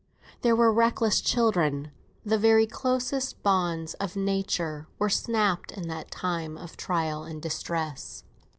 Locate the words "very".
2.39-2.65